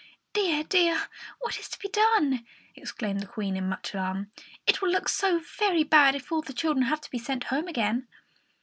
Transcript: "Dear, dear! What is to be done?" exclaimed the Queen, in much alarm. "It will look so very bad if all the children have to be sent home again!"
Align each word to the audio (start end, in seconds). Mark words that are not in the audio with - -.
"Dear, 0.33 0.63
dear! 0.63 0.99
What 1.41 1.59
is 1.59 1.69
to 1.69 1.77
be 1.79 1.87
done?" 1.87 2.43
exclaimed 2.75 3.19
the 3.19 3.27
Queen, 3.27 3.55
in 3.55 3.69
much 3.69 3.93
alarm. 3.93 4.31
"It 4.65 4.81
will 4.81 4.89
look 4.89 5.07
so 5.07 5.37
very 5.59 5.83
bad 5.83 6.15
if 6.15 6.31
all 6.31 6.41
the 6.41 6.53
children 6.53 6.87
have 6.87 7.01
to 7.01 7.11
be 7.11 7.19
sent 7.19 7.43
home 7.53 7.67
again!" 7.67 8.07